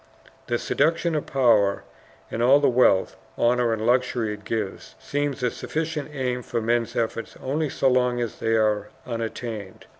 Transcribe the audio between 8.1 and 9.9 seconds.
as they are unattained.